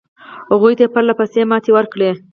هغوی 0.51 0.73
ته 0.77 0.81
یې 0.85 0.91
پرله 0.93 1.13
پسې 1.19 1.41
ماتې 1.49 1.71
ورکړې. 1.73 2.09